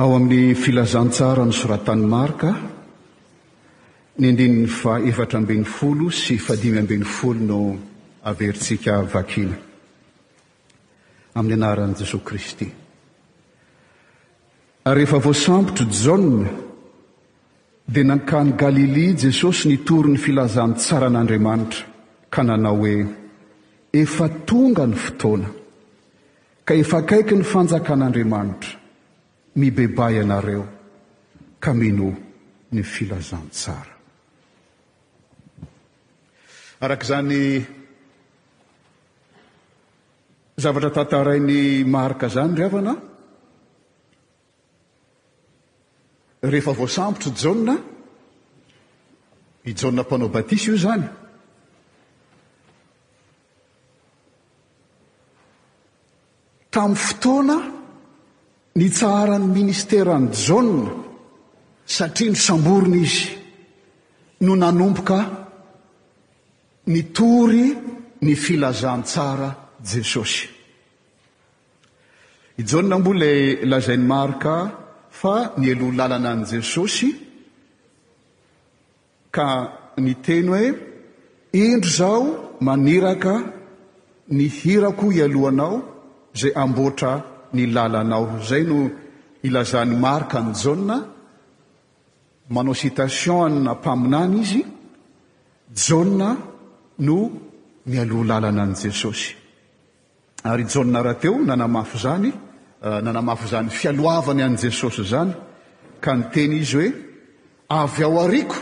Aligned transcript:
ao 0.00 0.16
amin'ny 0.16 0.54
filazantsara 0.56 1.44
ny 1.44 1.52
soratany 1.52 2.02
marka 2.08 2.50
ny 4.20 4.26
ndininy 4.32 4.64
fa 4.72 4.94
efatra 4.96 5.36
amben'ny 5.42 5.66
folo 5.68 6.06
sy 6.10 6.38
fadimy 6.40 6.80
amben'ny 6.80 7.04
folo 7.04 7.40
no 7.50 7.58
averitsika 8.30 8.94
vakina 9.14 9.58
amin'ny 11.36 11.58
anaran'i 11.60 11.98
jesoay 12.00 12.24
kristy 12.28 12.68
ary 14.88 15.04
ehefa 15.04 15.20
vosambotro 15.28 15.84
jaone 16.04 16.48
dia 17.92 18.04
nankany 18.08 18.56
galilia 18.62 19.12
i 19.12 19.20
jesosy 19.26 19.68
nitory 19.68 20.10
'ny 20.14 20.18
filazan 20.26 20.72
tsara 20.80 21.12
n'andriamanitra 21.12 21.84
ka 22.32 22.40
nanao 22.48 22.76
hoe 22.80 22.96
efa 24.02 24.26
tonga 24.48 24.84
ny 24.88 24.96
fotoana 25.04 25.48
ka 26.66 26.72
efa 26.82 26.98
kaiky 27.10 27.36
ny 27.38 27.44
fanjakan'andriamanitra 27.52 28.79
mibeba 29.56 30.10
ianareo 30.10 30.64
kamino 31.58 32.14
ny 32.70 32.82
filazantsara 32.82 33.94
arak' 36.80 37.04
zany 37.04 37.66
zavatra 40.54 40.90
tantarainy 40.90 41.82
marika 41.84 42.28
zany 42.28 42.54
ry 42.54 42.62
avana 42.68 42.94
rehefa 46.42 46.72
voasambotro 46.72 47.30
jana 47.34 47.74
i 49.68 49.72
jona 49.78 50.02
mpanao 50.06 50.28
batisy 50.34 50.70
io 50.70 50.76
zany 50.84 51.06
tamin'ny 56.70 56.96
fotoana 57.02 57.79
ny 58.76 58.88
tsarany 58.90 59.46
ministeraany 59.46 60.28
jaoa 60.46 60.90
satria 61.86 62.30
no 62.30 62.36
samborony 62.36 62.96
izy 63.02 63.24
no 64.40 64.54
nanompoka 64.56 65.16
nytory 66.86 67.64
ny 68.20 68.34
filazantsara 68.44 69.50
jesosy 69.92 70.46
i 72.58 72.62
jaoa 72.62 72.98
mbo 72.98 73.12
la 73.22 73.30
lazain'ny 73.72 74.06
marika 74.12 74.54
fa 75.20 75.34
ny 75.58 75.66
alohn 75.72 75.96
lalana 75.98 76.28
any 76.36 76.44
jesosy 76.52 77.08
ka 79.34 79.46
ny 80.04 80.14
teny 80.26 80.46
hoe 80.54 80.66
indro 81.64 81.90
zao 81.98 82.20
maniraka 82.66 83.32
ny 84.36 84.44
hirako 84.58 85.06
ialohanao 85.18 85.74
zay 86.40 86.52
amboatra 86.62 87.12
ny 87.52 87.66
lalanao 87.74 88.38
zay 88.42 88.64
no 88.64 88.90
ilazan'ny 89.42 89.94
marika 89.96 90.40
ny 90.40 90.52
jaona 90.62 90.98
manao 92.50 92.74
citation 92.74 93.50
anna 93.56 93.74
mpaminany 93.74 94.36
izy 94.40 94.60
jaona 95.84 96.28
no 97.06 97.18
mialo 97.90 98.20
lalana 98.28 98.62
an'i 98.66 98.76
jesosy 98.84 99.28
ary 100.50 100.64
jaona 100.72 100.98
rahateo 101.08 101.34
nanamafo 101.48 101.96
zany 102.04 102.28
uh, 102.82 102.98
nanamafo 103.04 103.44
zany 103.52 103.68
fialoavany 103.78 104.42
an' 104.42 104.56
jesosy 104.62 105.02
zany 105.12 105.34
ka 106.04 106.10
nyteny 106.18 106.54
izy 106.62 106.76
hoe 106.76 106.92
avy 107.82 108.02
ao 108.04 108.20
ariko 108.24 108.56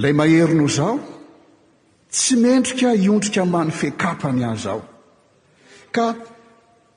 lay 0.00 0.12
maherino 0.12 0.66
zao 0.78 0.94
tsy 2.10 2.36
mendrika 2.36 2.94
iondrika 2.94 3.44
many 3.44 3.70
feakapany 3.70 4.44
az 4.52 4.66
ao 4.66 4.82
ka 5.94 6.04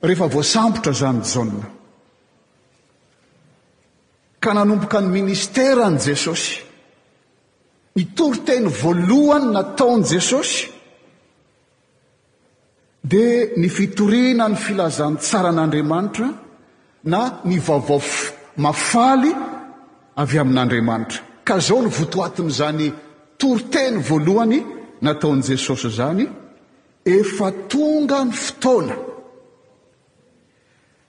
rehefa 0.01 0.27
voasambotra 0.27 0.91
zany 0.93 1.21
jona 1.35 1.65
ka 4.39 4.53
nanomboka 4.53 5.01
ny 5.01 5.07
ministera 5.11 5.85
ani 5.85 5.97
jesosy 5.99 6.59
ny 7.95 8.03
toroteny 8.15 8.67
voalohany 8.69 9.51
nataony 9.51 10.03
jesosy 10.05 10.67
dia 13.03 13.47
ny 13.57 13.69
fitoriana 13.69 14.47
ny 14.49 14.55
filazan'ny 14.57 15.17
tsaran'andriamanitra 15.17 16.29
na 17.05 17.39
ny 17.45 17.57
vaovaof 17.59 18.07
mafaly 18.57 19.31
avy 20.17 20.35
amin'andriamanitra 20.43 21.19
ka 21.47 21.59
zao 21.59 21.81
ny 21.81 21.89
votoatiny 21.89 22.49
izany 22.53 22.87
toroteny 23.37 23.97
voalohany 24.09 24.57
nataon'i 25.01 25.41
jesosy 25.55 25.89
zany 25.99 26.25
efa 27.05 27.47
tonga 27.69 28.19
ny 28.25 28.31
fotoana 28.33 29.14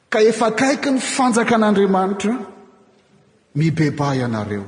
ka 0.09 0.19
efa 0.31 0.51
kaiky 0.55 0.91
ny 0.91 1.01
fanjakan'andriamanitra 1.01 2.35
mibeba 3.55 4.09
ianareo 4.21 4.65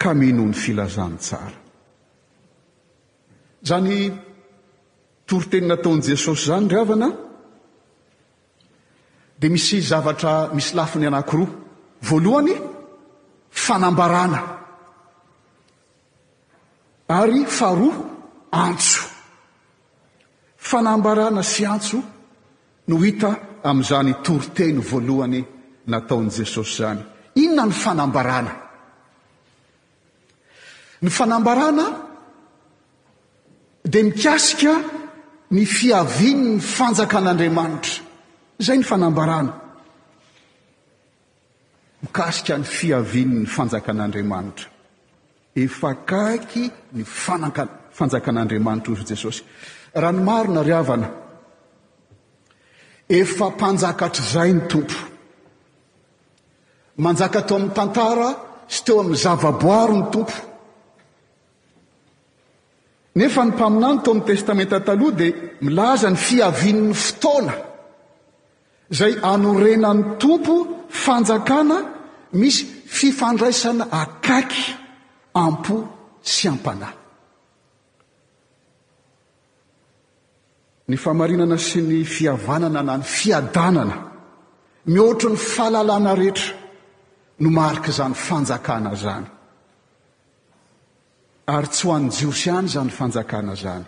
ka 0.00 0.10
mino 0.20 0.44
ny 0.46 0.54
filazantsara 0.62 1.58
zany 3.68 3.94
toryteny 5.26 5.66
nataon' 5.68 6.02
jesosy 6.06 6.44
zany 6.48 6.64
ndryavanaa 6.64 7.14
dia 9.40 9.50
misy 9.54 9.76
zavatra 9.90 10.32
misy 10.56 10.72
lafiny 10.78 11.06
anankiroa 11.08 11.48
voalohany 12.08 12.52
fanambarana 13.64 14.40
ary 17.18 17.40
fahroa 17.56 17.96
antso 18.66 19.02
fanambarana 20.70 21.42
sy 21.52 21.62
antso 21.74 21.98
no 22.90 22.98
hita 23.02 23.32
amin'izany 23.62 24.14
toroteny 24.24 24.80
voalohany 24.90 25.40
nataon' 25.86 26.30
jesosy 26.38 26.74
zany 26.76 27.02
inona 27.34 27.66
ny 27.66 27.72
fanambarana 27.82 28.52
ny 31.02 31.10
fanambarana 31.18 31.86
dia 33.90 34.02
mikasika 34.04 34.74
ny 35.54 35.62
fiavin'ny 35.74 36.58
fanjakan'andriamanitra 36.76 38.04
izay 38.60 38.78
ny 38.80 38.84
fanambarana 38.90 39.52
mikasika 42.02 42.54
ny 42.60 42.64
fiavin''ny 42.76 43.46
fanjakan'andriamanitra 43.56 44.68
efakaiky 45.64 46.64
ny 46.96 47.02
anfanjakan'andriamanitra 47.36 48.92
ozy 48.94 49.06
jesosy 49.14 49.40
ranomaro 50.02 50.50
na 50.54 50.62
ry 50.62 50.74
avana 50.82 51.08
efa 53.18 53.46
mpanjakatr'zay 53.50 54.50
ny 54.56 54.60
tompo 54.70 54.98
manjaka 57.04 57.40
to 57.48 57.54
amin'ny 57.58 57.74
tantara 57.78 58.28
sy 58.74 58.78
teo 58.86 58.96
amin'ny 59.02 59.18
zavaboaro 59.24 59.94
ny 59.98 60.04
tompo 60.14 60.30
nefa 63.18 63.42
ny 63.46 63.50
mpaminany 63.54 63.98
to 64.06 64.10
amin'ny 64.14 64.28
testamenta 64.30 64.78
taloha 64.88 65.16
dia 65.20 65.34
milaza 65.66 66.08
ny 66.12 66.18
fiavinny 66.26 66.94
fotoana 67.04 67.54
zay 68.98 69.14
anorenany 69.32 70.02
tompo 70.22 70.54
fanjakana 71.02 71.78
misy 72.40 72.62
fifandraisana 72.96 73.84
akaiky 74.02 74.62
ampo 75.44 75.76
sy 76.34 76.44
ampanah 76.52 76.99
ny 80.90 80.96
famarinana 80.98 81.58
sy 81.58 81.82
ny 81.86 82.02
fihavanana 82.04 82.82
na 82.82 82.94
ny 82.98 83.04
fiadanana 83.18 83.96
mihotry 84.92 85.30
ny 85.32 85.36
fahalalàna 85.38 86.12
rehetra 86.20 86.54
no 87.42 87.48
marik' 87.58 87.88
zany 87.98 88.14
fanjakana 88.26 88.92
zany 89.04 89.26
ary 91.54 91.68
tsy 91.72 91.84
ho 91.86 91.92
an- 91.98 92.10
jiosy 92.16 92.48
any 92.58 92.68
zany 92.74 92.90
fanjakana 92.98 93.54
zany 93.62 93.86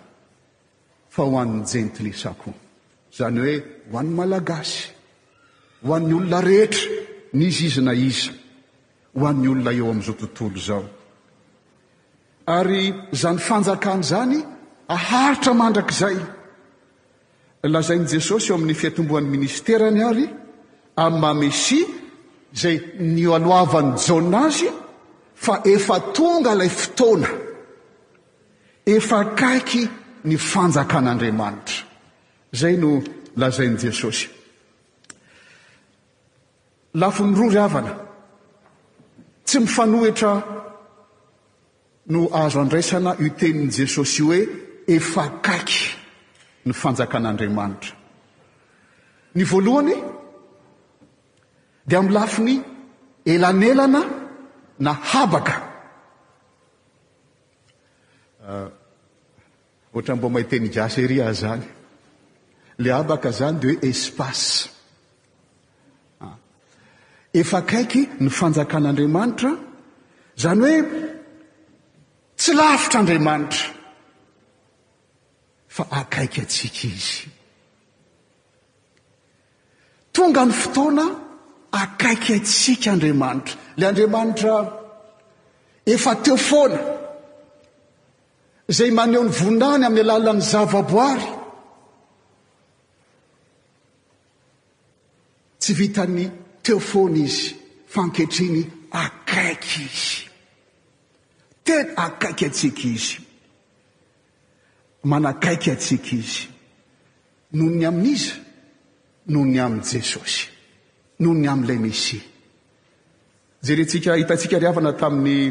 fa 1.14 1.22
ho 1.26 1.32
an'ny 1.42 1.64
jentilisako 1.72 2.50
zany 3.18 3.38
hoe 3.44 3.54
ho 3.90 3.96
an 4.02 4.08
malagasy 4.18 4.82
ho 5.86 5.90
an'ny 5.98 6.14
olona 6.18 6.40
rehetra 6.48 6.86
n 7.34 7.40
izy 7.48 7.66
izina 7.70 7.94
iza 8.08 8.30
ho 9.18 9.24
an'ny 9.30 9.46
olona 9.52 9.72
eo 9.78 9.86
amin'izao 9.92 10.16
tontolo 10.22 10.60
zao 10.68 10.84
ary 12.58 12.84
zany 13.22 13.40
fanjakana 13.48 14.04
zany 14.12 14.38
aharitra 14.96 15.52
mandrakizay 15.62 16.16
lazain' 17.70 18.06
jesosy 18.08 18.48
eo 18.52 18.56
amin'ny 18.56 18.74
fiatomboan'ny 18.74 19.28
ministerany 19.30 20.00
ary 20.04 20.26
amn'nymamesi 20.96 21.84
zay 22.56 22.76
ny 23.00 23.26
aloavan'ny 23.34 23.94
jaona 23.98 24.40
azy 24.46 24.66
fa 25.44 25.60
efa 25.74 25.96
tonga 26.12 26.52
ilay 26.54 26.68
fotoana 26.68 27.28
efa 28.96 29.18
kaiky 29.40 29.82
ny 30.24 30.36
fanjakan'andriamanitra 30.50 31.76
zay 32.60 32.74
no 32.82 32.90
lazain' 33.36 33.76
jesosy 33.82 34.26
lafo 37.00 37.22
miroa 37.24 37.50
ry 37.52 37.62
avana 37.66 37.92
tsy 39.46 39.58
mifanohitra 39.60 40.32
no 42.12 42.20
azo 42.42 42.58
andraisana 42.62 43.12
itenin'n' 43.26 43.70
jesosy 43.78 44.22
hoe 44.26 44.40
efa 44.96 45.24
kaiky 45.46 46.01
ny 46.66 46.72
fanjakan'andriamanitra 46.72 47.94
ny 49.34 49.42
voalohany 49.50 49.96
dia 51.88 51.98
amlafigny 52.04 52.56
elanelana 53.36 54.02
na 54.84 54.92
habaka 55.12 55.56
uh, 58.48 58.66
ohatra 59.94 60.14
mbo 60.16 60.26
mahyteny 60.34 60.68
jaseri 60.78 61.18
a 61.22 61.30
zany 61.40 61.64
le 62.82 62.90
abaka 63.00 63.30
zany 63.38 63.56
de 63.62 63.66
hoe 63.70 63.78
espace 63.90 64.50
ah. 66.26 66.36
efakaiky 67.40 68.02
ny 68.22 68.30
fanjakan'andriamanitra 68.40 69.50
zany 70.46 70.66
hoe 70.70 71.06
tsy 72.38 72.52
lafitraandriamanitra 72.58 73.81
fa 75.74 75.84
akaiky 76.00 76.40
atsika 76.44 76.82
izy 76.94 77.24
tonga 80.14 80.42
ny 80.48 80.52
fotoana 80.62 81.04
akaiky 81.82 82.32
atsika 82.38 82.88
andriamanitra 82.94 83.54
le 83.78 83.84
andriamanitra 83.90 84.54
efa 85.94 86.12
teofoana 86.24 86.80
zay 88.76 88.90
maneho 88.98 89.22
ny 89.26 89.32
voinany 89.40 89.82
amin'ny 89.86 90.04
alalan'ny 90.14 90.42
zavaboary 90.52 91.28
tsy 95.60 95.72
vitany 95.80 96.24
teofoana 96.64 97.18
izy 97.28 97.46
fanketriny 97.94 98.62
akaiky 99.04 99.82
izy 99.92 100.20
te 101.66 101.76
akaiky 102.06 102.44
atsika 102.50 102.86
izy 102.96 103.16
manakaiky 105.08 105.70
atsika 105.70 106.10
izy 106.16 106.46
no 107.52 107.64
ny 107.70 107.84
amin'iza 107.88 108.34
noho 109.26 109.44
ny 109.44 109.58
amin'n' 109.58 109.84
jesosy 109.84 110.46
noho 111.18 111.34
ny 111.34 111.46
amin'ilay 111.48 111.78
mesi 111.78 112.22
za 113.60 113.74
re 113.74 113.84
tsika 113.84 114.16
hitatsika 114.16 114.58
ry 114.58 114.66
havana 114.66 114.92
tamin'ny 114.98 115.48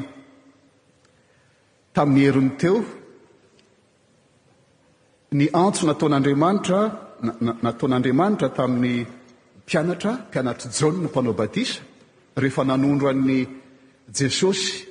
tamin'ny 1.93 2.25
herin' 2.27 2.51
teo 2.57 2.77
ny 5.31 5.45
antso 5.53 5.85
nataon'andriamanitra 5.87 6.79
nataon'andriamanitra 7.63 8.47
tamin'ny 8.55 8.95
mpianatra 9.63 10.11
mpianatry 10.29 10.69
janna 10.71 11.07
mpanao 11.11 11.33
batisa 11.39 11.79
rehefa 12.41 12.63
nanondro 12.63 13.07
an'ny 13.11 13.39
jesosy 14.11 14.90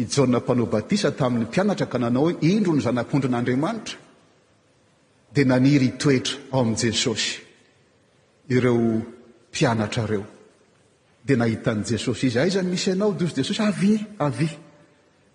i 0.00 0.06
jaoha 0.06 0.40
mpanobatisa 0.40 1.10
tamin'ny 1.16 1.46
mpianatra 1.46 1.86
ka 1.86 1.98
nanao 1.98 2.30
indro 2.40 2.72
ny 2.74 2.82
zanak'ondran'andriamanitra 2.86 3.96
dia 5.34 5.44
naniry 5.44 5.86
itoetra 5.92 6.36
ao 6.52 6.60
ami' 6.60 6.76
jesosy 6.76 7.32
ireo 8.56 9.02
mpianatrareo 9.50 10.24
di 11.24 11.36
nahitan' 11.36 11.82
jesosy 11.90 12.26
izy 12.26 12.38
ay 12.38 12.50
zany 12.54 12.70
misy 12.72 12.90
anao 12.94 13.10
dozy 13.20 13.34
jesosy 13.42 13.62
ave 13.68 13.92
avy 14.26 14.48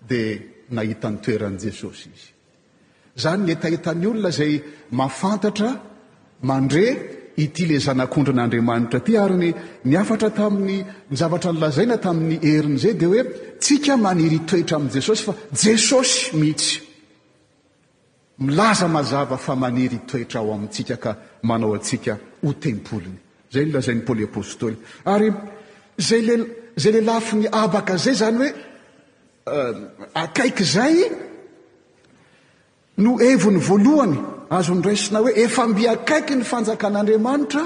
dia 0.10 0.40
nahitan'ny 0.78 1.20
toeran' 1.26 1.58
jesosy 1.66 2.10
izy 2.16 2.32
zany 3.24 3.52
etaetan'ny 3.56 4.08
olona 4.12 4.30
zay 4.32 4.62
mafantatra 4.92 5.72
mandre 6.42 7.15
ity 7.38 7.66
la 7.68 7.80
zanak'ondran'andriamanitra 7.80 9.02
ty 9.04 9.18
ary 9.20 9.36
ny 9.38 9.52
ni 9.86 9.96
afatra 9.96 10.30
taminny 10.34 10.80
ny 11.10 11.16
zavatra 11.18 11.52
nylazaina 11.54 11.98
tamin'ny 12.00 12.40
heriny 12.42 12.78
zay 12.80 12.94
di 13.00 13.06
hoe 13.06 13.24
tsika 13.60 13.98
maniry 13.98 14.40
toetra 14.48 14.78
amin' 14.78 14.92
jesosy 14.96 15.24
fa 15.28 15.34
jesosy 15.64 16.36
mihitsy 16.40 16.80
milaza 18.40 18.88
mazava 18.88 19.38
fa 19.38 19.56
maniry 19.56 20.00
toetra 20.10 20.40
ao 20.40 20.54
amintsika 20.54 20.96
ka 21.04 21.12
manao 21.44 21.76
atsika 21.76 22.14
ho 22.44 22.54
tempoliny 22.64 23.20
zay 23.54 23.66
nylazain'ny 23.66 24.06
poly 24.08 24.24
apostôly 24.28 24.78
ary 25.14 25.30
zazay 25.98 26.22
la 26.92 27.14
lafi 27.14 27.36
gny 27.36 27.48
abaka 27.52 27.98
zay 27.98 28.16
zany 28.22 28.38
hoe 28.40 28.52
eh, 29.46 29.74
akaiky 30.24 30.64
zay 30.64 30.96
no 33.04 33.20
evin'ny 33.32 33.60
voalohany 33.68 34.18
azo 34.50 34.74
nyraisina 34.76 35.20
hoe 35.20 35.34
efamby 35.42 35.88
akaiky 35.90 36.36
ny 36.36 36.44
fanjakan'andriamanitra 36.52 37.64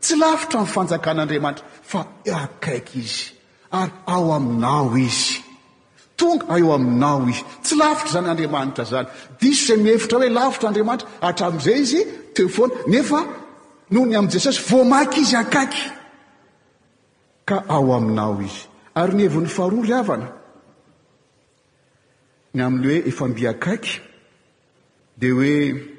tsy 0.00 0.14
lafitra 0.16 0.60
nyfanjakan'andriamanitra 0.62 1.64
fa 1.90 2.00
akaiky 2.42 2.98
izy 3.00 3.22
ary 3.70 3.92
ao 4.14 4.30
aminao 4.36 4.96
izy 5.06 5.36
tonga 6.18 6.46
eo 6.58 6.72
aminao 6.78 7.20
izy 7.30 7.42
tsy 7.64 7.74
lafitra 7.80 8.12
zany 8.14 8.28
andriamanitra 8.30 8.84
zany 8.92 9.06
diso 9.40 9.66
zay 9.66 9.78
mihevitra 9.82 10.16
hoe 10.18 10.28
lafitra 10.38 10.68
andriamanitra 10.68 11.08
atram'izay 11.28 11.78
izy 11.84 12.00
tefona 12.36 12.74
nefa 12.92 13.18
noho 13.90 14.06
ny 14.10 14.16
ami' 14.18 14.30
jesosy 14.34 14.60
vomaky 14.70 15.20
izy 15.24 15.36
akaiky 15.42 15.84
ka 17.48 17.56
ao 17.68 17.88
aminao 17.98 18.40
izy 18.46 18.62
ary 19.00 19.14
ny 19.18 19.22
hevin'ny 19.24 19.48
faroa 19.56 19.82
ry 19.88 19.94
avana 20.00 20.28
ny 22.54 22.60
aminy 22.66 22.86
hoe 22.88 23.00
efamby 23.10 23.44
akaiky 23.52 23.94
di 25.20 25.30
hoe 25.30 25.95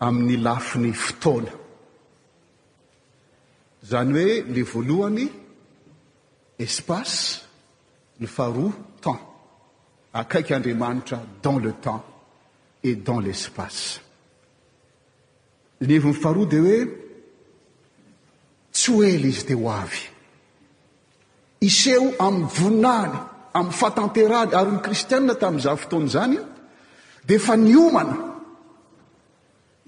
amin'ny 0.00 0.36
lafiny 0.44 0.92
fotoana 0.92 1.52
zany 3.88 4.12
hoe 4.22 4.44
le 4.54 4.62
voalohany 4.70 5.26
espace 6.56 7.42
ny 8.20 8.26
fahroa 8.28 8.72
temp 9.02 9.20
akaiky 10.12 10.54
andriamanitra 10.54 11.20
dans 11.42 11.58
le 11.58 11.72
temps 11.72 12.04
e 12.84 12.94
dans 12.94 13.20
l'espace 13.20 14.00
nyevon'my 15.80 16.20
faroa 16.22 16.46
dia 16.50 16.60
hoe 16.62 16.88
tsy 18.72 18.92
hoely 18.92 19.28
izy 19.28 19.46
di 19.48 19.54
ho 19.56 19.70
avy 19.72 20.02
iseo 21.60 22.10
amin'y 22.26 22.50
voninany 22.60 23.12
amin'y 23.54 23.78
fatanterany 23.80 24.52
ary 24.58 24.70
ony 24.72 24.80
kristiane 24.86 25.34
tamizah 25.42 25.76
fotona 25.76 26.08
zany 26.14 26.38
di 27.26 27.38
fa 27.40 27.56
ny 27.56 27.74
omana 27.80 28.35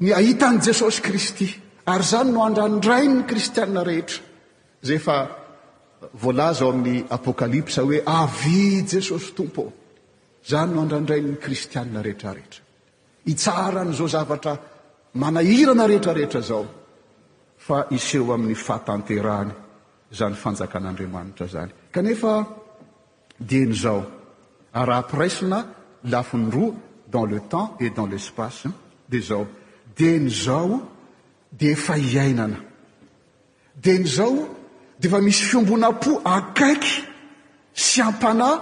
ny 0.00 0.14
ahitan' 0.14 0.60
jesosy 0.62 1.02
kristy 1.02 1.48
ary 1.86 2.02
zany 2.04 2.30
no 2.32 2.42
andrandrain 2.46 3.16
ny 3.18 3.22
kristianna 3.26 3.82
rehetra 3.82 4.22
zay 4.86 4.94
efa 5.00 5.16
voalaza 6.22 6.64
ao 6.64 6.70
amin'ny 6.72 7.04
apokalipsa 7.16 7.80
hoe 7.86 8.00
avy 8.24 8.60
jesosy 8.92 9.30
tompo 9.36 9.62
o 9.68 9.72
zany 10.50 10.70
no 10.74 10.80
andrandrainny 10.86 11.36
kristianna 11.44 12.00
rehetrarehetra 12.06 12.62
hitsarany 13.28 13.92
zao 13.98 14.08
zavatra 14.14 14.52
manahirana 15.22 15.84
rehetrarehetra 15.90 16.40
zao 16.50 16.64
fa 17.66 17.78
iseho 17.96 18.30
amin'ny 18.36 18.54
fatanteraany 18.68 19.50
zany 20.18 20.34
fanjakan'andriamanitra 20.44 21.46
zany 21.54 21.70
kanefa 21.94 22.32
dian' 23.50 23.74
zao 23.84 24.00
arapiresina 24.80 25.58
lafiny 26.12 26.46
roa 26.54 26.74
dans 27.12 27.24
le 27.32 27.40
temps 27.52 27.70
et 27.84 27.90
dans 27.98 28.06
l'espace 28.12 28.66
dia 29.10 29.22
zao 29.30 29.44
denyzao 29.98 30.80
di 31.50 31.70
efa 31.70 31.96
iainana 31.96 32.56
de 33.80 33.98
n'izao 33.98 34.48
dea 34.98 35.08
efa 35.10 35.20
misy 35.20 35.42
fiombonapo 35.50 36.10
akaiky 36.24 36.94
sy 37.84 38.00
ampanay 38.02 38.56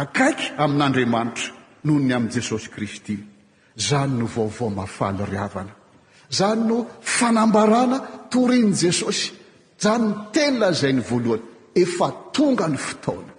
akaiky 0.00 0.46
amin'andriamanitra 0.62 1.46
noho 1.84 1.98
ny 2.06 2.12
amin'i 2.16 2.32
jesosy 2.36 2.68
kristy 2.74 3.14
zany 3.88 4.14
no 4.18 4.26
vaovao 4.34 4.70
mafaly 4.80 5.24
ryavana 5.32 5.72
zany 6.38 6.62
no 6.68 6.76
fanambarana 7.16 7.98
torin' 8.30 8.72
jesosy 8.82 9.28
zany 9.82 10.06
ny 10.08 10.14
tenyna 10.34 10.68
zay 10.80 10.92
ny 10.92 11.02
voalohany 11.08 11.42
efa 11.82 12.08
tonga 12.34 12.66
ny 12.68 12.76
fotaona 12.86 13.32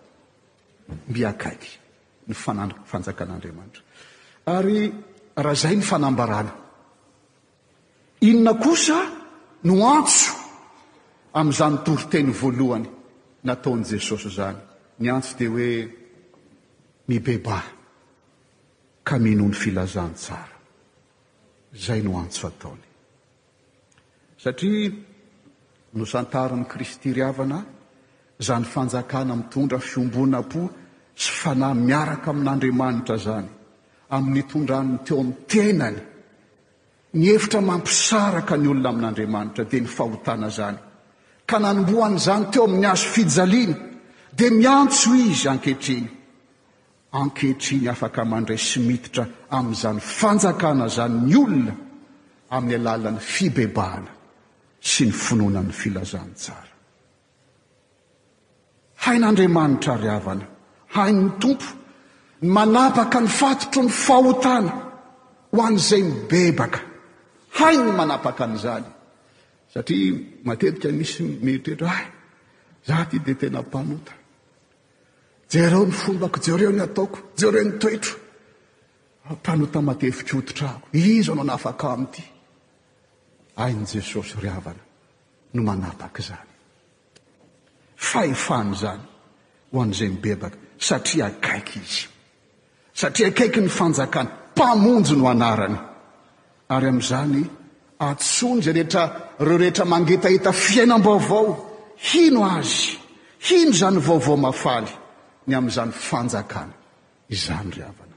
miakaiky 1.16 1.70
ny 2.28 2.34
ffanjakan'andriamanitra 2.90 3.82
ary 4.56 4.78
raha 5.44 5.56
zay 5.64 5.76
ny 5.76 5.84
fanambarana 5.92 6.63
inona 8.30 8.54
kosa 8.64 9.00
no 9.70 9.74
antso 9.98 10.32
ami'izany 11.40 11.76
toryteny 11.86 12.32
voalohany 12.42 12.88
nataon' 13.48 13.82
jesosy 13.92 14.30
zany 14.38 14.58
ny 15.02 15.08
antso 15.16 15.34
dia 15.40 15.50
hoe 15.56 15.72
mibeba 17.10 17.58
ka 19.08 19.16
mino 19.26 19.46
ny 19.48 19.54
filazantsara 19.62 20.58
zay 21.86 22.02
no 22.04 22.12
antso 22.24 22.44
ataony 22.52 22.84
satria 24.44 24.90
nosantariny 25.98 26.66
kristy 26.72 27.10
ryavana 27.18 27.60
zany 28.48 28.66
fanjakana 28.74 29.34
mitondra 29.40 29.80
fiombona-po 29.90 30.62
sy 31.22 31.30
fanahy 31.42 31.78
miaraka 31.88 32.30
amin'andriamanitra 32.32 33.18
zany 33.28 33.50
amin'ny 34.16 34.44
tondranny 34.52 34.96
teo 35.06 35.18
ami'ny 35.22 35.40
tenany 35.52 36.00
ny 37.14 37.30
efitra 37.36 37.62
mampisaraka 37.62 38.58
ny 38.58 38.68
olona 38.70 38.90
amin'n'andriamanitra 38.90 39.68
dia 39.72 39.82
ny 39.82 39.90
fahotana 39.98 40.50
zany 40.58 40.78
ka 41.50 41.58
nanomboana 41.60 42.18
zany 42.18 42.46
teo 42.52 42.64
amin'ny 42.66 42.86
azo 42.92 43.08
fijaliana 43.14 43.76
dia 44.38 44.50
miantso 44.52 45.14
izy 45.30 45.48
ankehitriny 45.54 46.08
ankehitriny 47.22 47.86
afaka 47.94 48.24
mandray 48.34 48.58
sy 48.70 48.80
mititra 48.82 49.24
amin'izany 49.58 50.00
fanjakana 50.20 50.88
zany 50.98 51.18
ny 51.28 51.32
olona 51.38 51.74
amin'ny 52.58 52.78
alalan'ny 52.82 53.22
fibebaana 53.34 54.12
sy 54.82 55.06
ny 55.06 55.12
finoanany 55.26 55.70
filazantsara 55.82 56.72
hain'andriamanitra 59.06 59.94
ry 60.02 60.10
avana 60.18 60.46
hainny 60.98 61.30
tompo 61.42 61.70
ny 62.42 62.50
manapaka 62.58 63.20
ny 63.22 63.30
fatotro 63.40 63.82
ny 63.86 63.92
fahotana 64.06 64.72
ho 65.54 65.62
an'izay 65.62 66.02
mybebaka 66.10 66.90
hain 67.60 67.86
no 67.86 67.92
manapaka 67.92 68.44
an'izany 68.44 68.86
satria 69.74 70.14
matetika 70.46 70.88
misy 71.00 71.22
miritretra 71.46 71.92
ay 72.00 72.06
zah 72.88 73.04
ty 73.10 73.18
de 73.26 73.34
tena 73.42 73.62
mpanota 73.62 74.14
jereo 75.52 75.84
ny 75.86 75.92
fombako 75.94 76.38
jeo 76.46 76.58
reo 76.58 76.72
no 76.72 76.84
ataoko 76.84 77.18
jeo 77.40 77.52
reo 77.54 77.64
ny 77.68 77.76
toetro 77.82 78.16
mpanota 79.32 79.80
matefikotitrahako 79.90 80.88
izo 80.94 81.32
anao 81.32 81.46
na 81.48 81.54
afaka 81.54 81.86
ami'ity 81.96 82.24
ainy 83.64 83.84
jesosy 83.94 84.34
ryavana 84.44 84.84
no 85.54 85.62
manapaky 85.70 86.22
zany 86.30 86.52
fahefahany 88.10 88.74
zany 88.84 89.04
ho 89.72 89.76
an'izay 89.84 90.10
mibebaka 90.10 90.58
satria 90.88 91.28
kaiky 91.46 91.80
izy 91.88 92.02
satria 93.00 93.30
kaiky 93.38 93.60
ny 93.66 93.70
fanjakan 93.78 94.28
mpamonjy 94.54 95.16
no 95.20 95.26
anarany 95.34 95.80
ary 96.76 96.88
amin'izany 96.88 97.44
antsony 98.00 98.62
zay 98.62 98.74
rehetra 98.74 99.04
reo 99.48 99.58
rehetra 99.60 99.86
mangetaeta 99.94 100.52
fiainam-baovao 100.66 101.46
hino 102.10 102.42
azy 102.58 102.88
hino 103.48 103.74
zany 103.82 103.98
vaovao 104.08 104.38
mafaly 104.48 104.92
ny 105.48 105.54
amin'izany 105.60 105.92
fanjakana 106.10 106.74
izany 107.36 107.70
ry 107.76 107.82
avana 107.90 108.16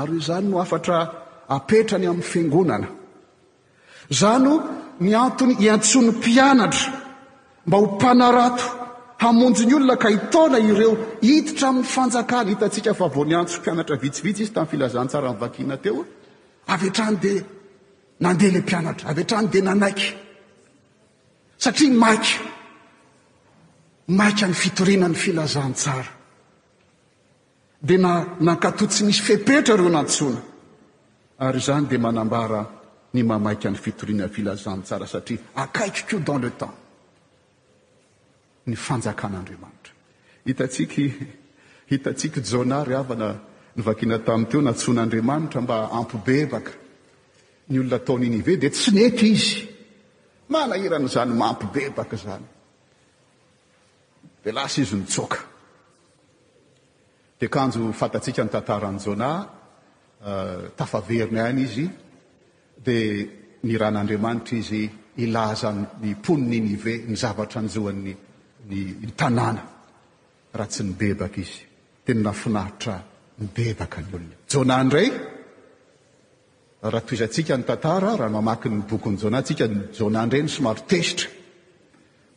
ary 0.00 0.12
o 0.18 0.24
zany 0.28 0.46
no 0.52 0.56
afatra 0.64 0.96
apetrany 1.56 2.06
amin'ny 2.12 2.28
fingonana 2.32 2.88
zano 4.20 4.52
ny 5.04 5.10
antony 5.26 5.54
iantsony 5.66 6.08
mpianatra 6.16 6.92
mba 7.66 7.76
ho 7.80 7.86
mpanarato 7.96 8.64
hamonjo 9.22 9.62
ny 9.68 9.74
olona 9.78 9.96
ka 10.02 10.08
hitaona 10.14 10.58
ireo 10.70 10.92
ititra 11.34 11.66
amin'ny 11.70 11.88
fanjakana 11.96 12.48
hitatsika 12.52 12.90
fa 13.00 13.06
vao 13.14 13.24
ny 13.28 13.34
antso 13.40 13.56
mpianatra 13.60 13.96
vitsivitsy 14.04 14.42
izy 14.42 14.52
tami'ny 14.56 14.70
filazanytsara 14.72 15.28
mnyvakina 15.32 15.76
teo 15.84 16.02
avy 16.66 16.88
atrany 16.88 17.18
dea 17.20 17.44
nandeha 18.16 18.50
ila 18.50 18.60
mpianatra 18.60 19.08
avy 19.10 19.20
atrany 19.22 19.48
dea 19.50 19.62
nanaiky 19.62 20.12
satria 21.56 21.92
maiky 21.92 22.34
maika 24.18 24.46
ny 24.46 24.54
fitoriana 24.54 25.08
ny 25.08 25.14
filazantsara 25.16 26.10
dia 27.86 27.98
na 27.98 28.12
nakato 28.40 28.86
tsy 28.86 29.04
misy 29.04 29.22
fepetra 29.22 29.76
reo 29.76 29.88
nantsoana 29.88 30.42
ary 31.38 31.60
zany 31.66 31.86
dea 31.86 31.98
manambara 31.98 32.60
ny 33.14 33.22
mamaika 33.22 33.68
any 33.68 33.76
fitorinan'ny 33.84 34.30
filazantsara 34.34 35.06
satria 35.06 35.38
akaikoko 35.54 36.18
dans 36.26 36.40
le 36.44 36.50
temp 36.60 36.74
ny 38.66 38.74
fanjakan'andriamanitra 38.76 39.92
hitatsiky 40.46 41.04
hitatsika 41.90 42.40
jaonary 42.40 42.94
avana 43.02 43.28
nyvakina 43.76 44.18
tami' 44.22 44.46
teo 44.50 44.60
natsoan'andriamanitra 44.62 45.60
mba 45.62 45.76
ampy 45.98 46.18
bebaka 46.26 46.70
ny 47.70 47.78
olona 47.80 47.96
ataonynive 47.98 48.52
dea 48.60 48.70
tsy 48.70 48.90
neky 48.96 49.26
izy 49.34 49.58
manahirana 50.52 51.08
zany 51.14 51.32
maampybebaka 51.42 52.16
zany 52.24 52.46
de 54.44 54.50
lasa 54.52 54.78
izy 54.82 54.94
nitsoka 54.96 55.40
de 57.40 57.44
akanjo 57.46 57.80
fantatsika 58.00 58.42
ny 58.44 58.50
tataranjona 58.54 59.30
eh, 60.28 60.60
tafaverina 60.78 61.42
any 61.50 61.60
izy 61.66 61.86
dia 62.84 63.26
niran'andriamanitra 63.66 64.54
izy 64.62 64.82
ilaza 65.22 65.68
nyponiny 66.04 66.54
inive 66.60 66.92
ny 67.10 67.14
zavatra 67.22 67.58
anjoannyny 67.62 68.14
ny 69.02 69.10
tanàna 69.20 69.62
raha 70.56 70.70
tsy 70.72 70.82
nybebaka 70.88 71.38
izy 71.42 71.58
tenynafinahitra 72.04 72.96
nybebaka 73.38 74.00
ny 74.02 74.06
olona 74.16 74.46
jaonandray 74.52 75.08
raha 76.82 77.04
toizantsika 77.08 77.56
ny 77.58 77.64
tantara 77.68 78.10
rahano 78.20 78.36
mamakinyn 78.40 78.82
bokyny 78.90 79.16
jonantsika 79.22 79.64
ny 79.68 79.76
jonandray 79.98 80.42
ny 80.42 80.48
somaro 80.56 80.82
tesitra 80.90 81.28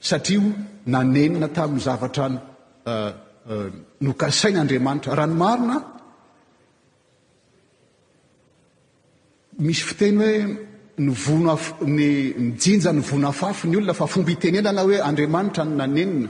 satria 0.10 0.40
o 0.42 0.52
nanenina 0.94 1.48
tamin'ny 1.58 1.82
zavatra 1.88 2.26
uh, 2.26 2.34
uh, 2.34 3.70
nokasain'andriamanitra 4.08 5.14
ranomarina 5.22 5.78
misy 9.68 9.84
foteny 9.90 10.18
hoe 10.22 10.38
nvonnymijinja 11.08 12.92
ny 12.98 13.02
vonoafafi 13.12 13.66
ny 13.72 13.76
olona 13.80 13.94
fa 14.02 14.08
fomba 14.14 14.32
itenenana 14.36 14.82
hoe 14.86 14.98
andriamanitra 15.10 15.64
ny 15.70 15.74
nanenina 15.82 16.30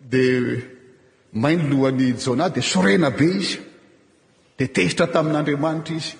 de 0.00 0.62
mainy 1.32 1.62
lohan'ny 1.68 2.16
jona 2.18 2.48
de 2.48 2.60
sorena 2.60 3.10
be 3.10 3.24
izy 3.24 3.60
de 4.58 4.66
tehitra 4.66 5.06
tamin'andriamanitra 5.12 5.94
izy 5.96 6.16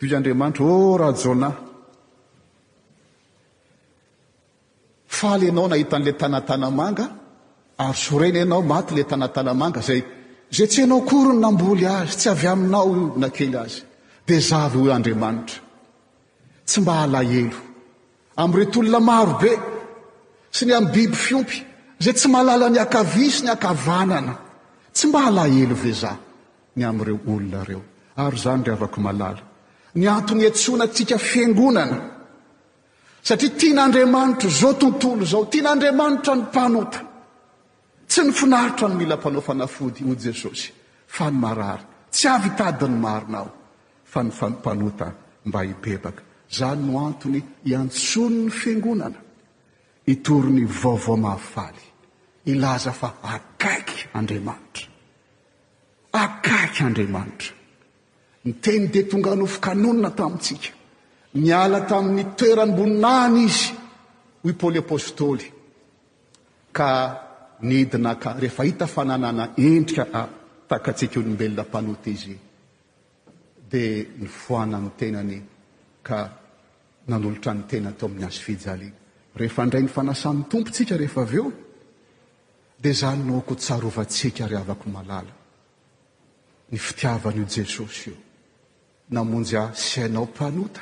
t 0.00 0.12
andriamanitra 0.16 0.64
ô 0.74 0.92
oh, 0.92 0.96
raha 1.00 1.14
jaona 1.22 1.50
fahly 5.16 5.46
anao 5.50 5.66
nahitan'le 5.72 6.12
tanatanamanga 6.20 7.04
ary 7.84 7.96
sorena 8.04 8.38
ianao 8.42 8.62
maty 8.72 8.92
le 8.98 9.04
tanatalamanga 9.10 9.80
zay 9.88 10.00
zay 10.56 10.66
tsy 10.70 10.80
anao 10.84 11.00
koryny 11.08 11.40
namboly 11.42 11.84
azy 11.98 12.16
tsy 12.20 12.28
avy 12.32 12.46
aminao 12.52 12.86
io 12.94 13.08
na 13.22 13.28
kely 13.36 13.54
azy 13.64 13.80
de 14.26 14.34
za 14.48 14.56
alo 14.66 14.80
andriamanitra 14.96 15.58
tsy 16.68 16.78
mba 16.82 16.94
alaelo 17.04 17.58
amretolona 18.42 18.98
maro 19.10 19.34
be 19.42 19.50
sy 20.56 20.62
ny 20.64 20.72
amy 20.76 20.88
biby 20.94 21.16
fiompy 21.26 21.58
zay 21.98 22.14
tsy 22.14 22.28
malala 22.30 22.68
ny 22.70 22.78
akavi 22.78 23.26
sy 23.30 23.42
ny 23.44 23.50
akavanana 23.50 24.34
tsy 24.94 25.06
ma 25.10 25.26
alaelo 25.26 25.74
ve 25.74 25.92
z 25.92 26.04
ny 26.78 26.82
ameoolonaeoyy 26.84 29.42
rny 29.98 30.06
aty 30.06 30.46
atsonatika 30.46 31.18
fangonana 31.18 31.98
satria 33.22 33.50
tian'andrimanitro 33.58 34.48
zao 34.50 34.74
tontolo 34.78 35.24
zao 35.26 35.44
tian'andriamanitra 35.50 36.34
ny 36.38 36.44
panota 36.54 37.00
tsy 38.06 38.20
ny 38.22 38.32
finaritra 38.32 38.86
ny 38.88 38.94
milapanofanafody 38.94 40.04
o 40.06 40.14
jesosy 40.14 40.70
fyytsy 41.06 42.26
atadinyinaofayfomb 42.34 44.66
iebaka 45.90 46.22
za 46.58 46.74
no 46.74 47.08
atony 47.08 47.42
iatsonny 47.66 48.50
fiangonana 48.50 49.18
itorny 50.06 50.64
vaovao 50.64 51.16
mahafaly 51.16 51.87
ilaza 52.44 52.92
fa 52.92 53.14
akaiky 53.22 54.08
andriamanitra 54.14 54.86
akaiky 56.12 56.82
andriamanitra 56.84 57.54
nyteny 58.44 58.88
dia 58.90 59.02
tonga 59.10 59.32
anofo-kanonina 59.32 60.10
tamintsika 60.10 60.70
miala 61.34 61.80
tamin'ny 61.88 62.26
toeranm-boninany 62.38 63.38
izy 63.46 63.70
hoy 64.44 64.52
paôly 64.60 64.78
apôstôly 64.82 65.46
ka 66.76 66.88
nidinaka 67.68 68.28
rehefa 68.40 68.62
hita 68.64 68.86
fananana 68.86 69.44
endrika 69.56 70.04
takatsika 70.68 71.18
onombelona 71.20 71.62
mpanota 71.64 72.10
izy 72.10 72.34
dia 73.70 74.04
ny 74.20 74.28
foanany 74.44 74.88
tenany 74.98 75.36
ka 76.06 76.16
nanolotra 77.08 77.52
ny 77.54 77.62
tena 77.70 77.90
teo 77.98 78.06
amin'ny 78.08 78.26
azo 78.26 78.40
fijaliana 78.46 78.96
rehefa 79.40 79.62
ndray 79.66 79.82
ny 79.82 79.88
fanasany 79.96 80.38
tompotsika 80.50 80.94
rehefa 81.02 81.20
av 81.22 81.34
eo 81.34 81.46
de 82.80 82.92
zany 82.92 83.22
no 83.26 83.40
ko 83.42 83.54
tsarovatsika 83.58 84.46
ry 84.46 84.54
havako 84.56 84.88
malala 84.90 85.34
ny 86.70 86.78
fitiavan'io 86.78 87.44
jesosy 87.46 88.10
io 88.10 88.16
namonjy 89.10 89.56
asainao 89.58 90.24
mpanota 90.24 90.80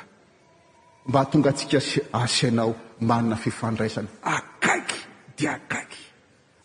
mba 1.07 1.19
hatonga 1.19 1.49
atsika 1.49 1.79
s 1.79 1.97
asianao 2.11 2.75
manina 2.99 3.35
fifandraisana 3.35 4.07
akaiky 4.21 4.99
di 5.37 5.47
akaiky 5.47 6.03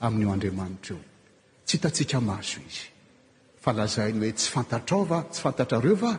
amin'io 0.04 0.32
andriamanitra 0.32 0.96
eo 0.96 1.02
tsy 1.64 1.76
hitatsika 1.76 2.20
maso 2.20 2.60
izy 2.68 2.84
fa 3.60 3.72
lazainy 3.72 4.18
hoe 4.20 4.32
tsy 4.32 4.48
fantatrova 4.52 5.24
tsy 5.32 5.40
fantatrareova 5.40 6.12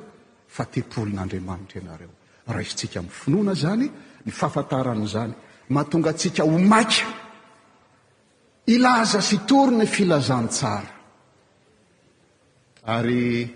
fa 0.48 0.66
tepolin'andriamanitra 0.66 1.78
ianareo 1.82 2.14
raisitsika 2.50 3.02
miy 3.02 3.12
finoana 3.14 3.54
zany 3.54 3.86
ny 4.26 4.32
fahafantarany 4.32 5.06
zany 5.08 5.34
mahatonga 5.70 6.10
atsika 6.10 6.44
ho 6.44 6.58
maika 6.58 7.23
ilaza 8.66 9.22
sytorony 9.22 9.86
filazantsara 9.86 10.94
ary 12.86 13.50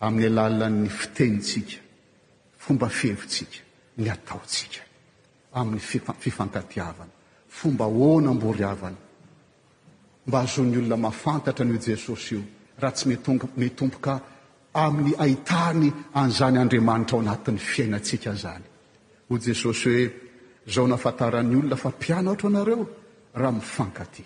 amin'ny 0.00 0.26
alalan'ny 0.28 0.88
fitenitsika 0.88 1.76
fomba 2.56 2.88
fihevitsika 2.88 3.58
ny 3.98 4.08
ataotsika 4.10 4.80
amin'ny 5.58 5.80
fifankatiavana 6.22 7.12
fomba 7.58 7.84
oanambory 7.86 8.64
avana 8.72 9.00
mba 10.26 10.38
azoan'ny 10.44 10.76
olona 10.80 10.96
mafantatra 10.96 11.64
nyo 11.64 11.78
jesosy 11.88 12.34
io 12.36 12.42
raha 12.80 12.94
tsy 12.96 13.04
meo 13.08 13.48
metompoka 13.62 14.12
amin'ny 14.86 15.12
aitany 15.24 15.84
anizany 16.20 16.56
andriamanitra 16.62 17.16
ao 17.16 17.22
anatin'ny 17.22 17.58
fiainatsika 17.72 18.32
zany 18.42 18.64
ho 19.28 19.34
jesosy 19.48 19.88
hoe 19.88 20.02
zao 20.74 20.86
nafantaran'ny 20.88 21.54
olona 21.60 21.76
fampiana 21.84 22.30
atro 22.32 22.46
anareo 22.48 22.84
raha 23.40 23.52
mifankaty 23.58 24.24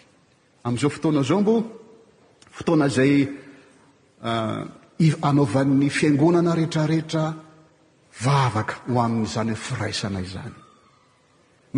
amn'izao 0.63 0.91
fotoana 0.91 1.23
zao 1.23 1.41
mbo 1.41 1.55
fotoana 2.57 2.89
zay 2.89 3.29
ah, 4.23 4.65
anaovan'ny 5.29 5.91
fiangonana 5.97 6.53
rehetrarehetra 6.55 7.25
vavaka 8.25 8.75
ho 8.91 8.97
amin'izany 9.07 9.51
e 9.53 9.59
firaisana 9.67 10.21
izany 10.27 10.55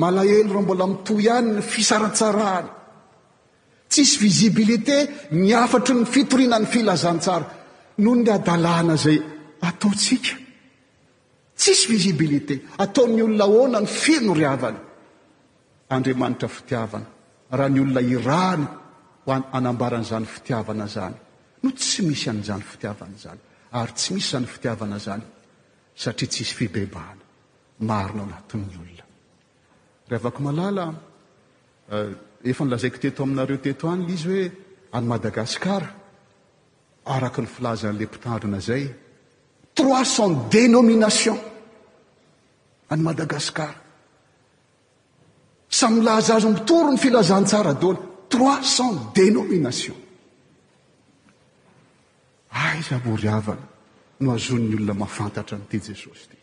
malahelo 0.00 0.52
raha 0.54 0.64
mbola 0.64 0.86
mito 0.90 1.14
ihany 1.22 1.48
ny 1.56 1.62
fisaratsarahana 1.72 2.70
tsisy 3.90 4.16
vizibilité 4.24 4.96
ny 5.40 5.48
afatry 5.64 5.94
ny 5.98 6.06
fitorinan'ny 6.14 6.68
filazantsara 6.72 7.46
noho 8.02 8.14
nly 8.20 8.30
adalàna 8.38 8.94
zay 9.04 9.18
ataotsika 9.68 10.32
tsisy 11.60 11.84
vizibilité 11.92 12.54
ataon'ny 12.84 13.20
olona 13.26 13.46
oana 13.58 13.78
ny 13.84 13.88
finoryavana 14.02 14.80
andriamanitra 15.94 16.48
fitiavana 16.56 17.08
raha 17.56 17.68
ny 17.70 17.80
olona 17.80 18.00
irany 18.00 18.66
hanambaranyzany 19.52 20.24
fitiavana 20.26 20.86
zany 20.86 21.14
no 21.62 21.70
tsy 21.70 22.02
misy 22.02 22.28
an'zany 22.30 22.62
fitiavana 22.62 23.16
zany 23.18 23.40
ary 23.72 23.92
tsy 23.92 24.12
misy 24.14 24.28
zany 24.32 24.46
fitiavana 24.54 24.98
zany 25.06 25.22
satria 26.02 26.28
tsisy 26.30 26.54
fibebahana 26.58 27.22
maronao 27.88 28.26
anati'ny 28.30 28.66
olona 28.82 29.04
reha 30.08 30.20
avaka 30.22 30.40
malala 30.46 30.86
eh, 31.94 32.50
efa 32.50 32.62
nylazaiko 32.64 32.98
teto 33.04 33.20
aminareo 33.24 33.58
teto 33.66 33.84
anly 33.94 34.12
izy 34.16 34.28
hoe 34.32 34.44
any 34.96 35.06
madagasikara 35.12 35.88
araky 37.14 37.40
ny 37.42 37.48
filazanyle 37.56 38.04
mpitandrona 38.10 38.60
zay 38.68 38.84
trois 39.76 40.08
cent 40.16 40.36
dénomination 40.54 41.38
any 42.92 43.02
madagasikara 43.08 43.76
samlahazazy 45.74 46.48
mitoro 46.48 46.90
ny 46.92 46.96
filazantsara 46.98 47.72
dona 47.72 47.98
trois 48.28 48.60
cent 48.76 49.12
dénomination 49.14 49.94
aza 52.48 52.98
voryavana 53.04 53.66
no 54.18 54.32
azon'ny 54.32 54.74
olona 54.74 54.94
mafantatra 54.94 55.56
an'ity 55.56 55.78
jesosy 55.88 56.26
ty 56.30 56.38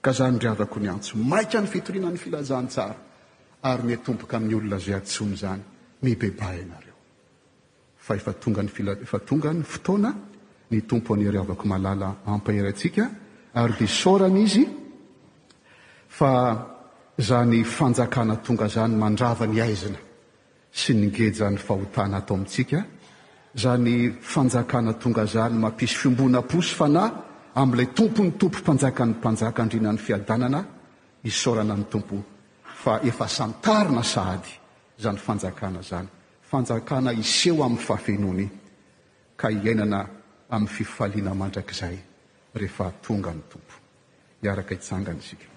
ka 0.00 0.12
zany 0.12 0.38
ry 0.38 0.48
avako 0.50 0.78
ny 0.80 0.88
antso 0.88 1.16
maika 1.18 1.60
ny 1.60 1.66
fitorianan'ny 1.66 2.18
filazantsara 2.18 2.96
ary 3.60 3.82
nytompoka 3.86 4.36
amin'ny 4.36 4.54
olona 4.54 4.78
zay 4.78 4.94
atsony 4.94 5.36
zany 5.36 5.62
mibebaanareo 6.00 6.96
fa 7.96 8.14
oaefa 8.14 8.32
tonga 9.18 9.52
ny 9.56 9.62
fotoana 9.64 10.10
ny 10.70 10.80
tompo 10.86 11.14
any 11.14 11.26
ry 11.30 11.38
avako 11.38 11.64
malala 11.66 12.16
ampaheryatsika 12.26 13.10
ary 13.54 13.74
desôrany 13.78 14.42
izy 14.44 14.64
fa 16.08 16.30
zany 17.20 17.64
fanjakana 17.64 18.36
tonga 18.36 18.68
zany 18.68 18.94
mandrava 18.96 19.46
ny 19.46 19.60
aizina 19.60 19.98
sy 20.72 20.94
nygejan'ny 20.94 21.58
fahotana 21.58 22.16
atao 22.22 22.34
amintsika 22.36 22.84
zany 23.58 24.16
fanjakna 24.20 24.92
tonga 24.94 25.26
zany 25.26 25.54
mampisy 25.58 25.94
fiombonaos 25.94 26.72
fana 26.76 27.04
am'la 27.54 27.86
tompony 27.94 28.32
tompo 28.38 28.58
panjakn'ny 28.64 29.12
mpanjak 29.18 29.58
drianan'ny 29.70 29.98
faanna 30.26 30.64
ionny 31.22 31.84
tompo 31.90 32.16
fef 32.84 33.20
anain 33.20 33.98
ady 34.30 34.50
zany 35.02 35.18
fanakn 35.26 35.82
zany 35.90 36.08
fnn 36.50 37.08
iseo 37.20 37.62
amin'ny 37.64 37.80
fahafenony 37.86 38.48
k 39.36 39.42
inana 39.70 40.00
amn'ny 40.50 40.68
fifaina 40.68 41.34
mandrakzay 41.34 41.96
ehefatonga 42.56 43.30
ny 43.34 43.42
tompo 43.52 43.74
iaraka 44.44 44.74
itsangany 44.74 45.20
sika 45.20 45.51